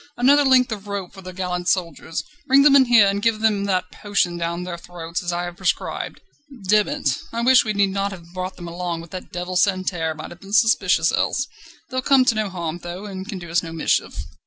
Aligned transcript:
another 0.17 0.43
length 0.43 0.71
of 0.71 0.87
rope 0.87 1.13
for 1.13 1.21
the 1.21 1.31
gallant 1.31 1.67
soldiers. 1.69 2.23
Bring 2.47 2.63
them 2.63 2.75
in 2.75 2.85
here, 2.85 3.05
then 3.05 3.19
give 3.19 3.39
them 3.39 3.65
that 3.65 3.91
potion 3.91 4.35
down 4.35 4.63
their 4.63 4.75
throats, 4.75 5.21
as 5.21 5.31
I 5.31 5.43
have 5.43 5.57
prescribed. 5.57 6.21
Demm 6.67 6.87
it! 6.87 7.19
I 7.31 7.43
wish 7.43 7.63
we 7.63 7.73
need 7.73 7.91
not 7.91 8.11
have 8.11 8.33
brought 8.33 8.55
them 8.55 8.67
along, 8.67 9.01
but 9.01 9.11
that 9.11 9.31
devil 9.31 9.55
Santerre 9.55 10.15
might 10.15 10.31
have 10.31 10.39
been 10.39 10.53
suspicious 10.53 11.11
else. 11.11 11.45
They'll 11.91 12.01
come 12.01 12.25
to 12.25 12.33
no 12.33 12.49
harm, 12.49 12.79
though, 12.79 13.05
and 13.05 13.29
can 13.29 13.37
do 13.37 13.51
us 13.51 13.61
no 13.61 13.71
mischief." 13.71 14.23